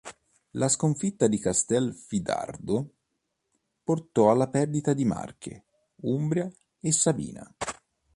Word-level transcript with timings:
La 0.53 0.67
sconfitta 0.67 1.27
di 1.27 1.37
Castelfidardo 1.37 2.93
portò 3.83 4.31
alla 4.31 4.49
perdita 4.49 4.93
di 4.95 5.05
Marche, 5.05 5.65
Umbria 5.97 6.51
e 6.79 6.91
Sabina. 6.91 7.47